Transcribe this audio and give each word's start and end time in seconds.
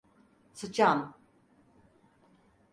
Sıçan… 0.53 1.15